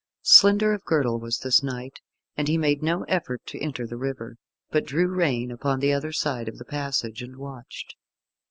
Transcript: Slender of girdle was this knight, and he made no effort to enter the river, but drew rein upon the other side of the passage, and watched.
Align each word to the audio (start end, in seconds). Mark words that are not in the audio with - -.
Slender 0.23 0.73
of 0.73 0.83
girdle 0.83 1.19
was 1.19 1.37
this 1.37 1.61
knight, 1.61 1.99
and 2.35 2.47
he 2.47 2.57
made 2.57 2.81
no 2.81 3.03
effort 3.03 3.45
to 3.45 3.59
enter 3.59 3.85
the 3.85 3.97
river, 3.99 4.37
but 4.71 4.83
drew 4.83 5.07
rein 5.07 5.51
upon 5.51 5.79
the 5.79 5.93
other 5.93 6.11
side 6.11 6.47
of 6.49 6.57
the 6.57 6.65
passage, 6.65 7.21
and 7.21 7.37
watched. 7.37 7.95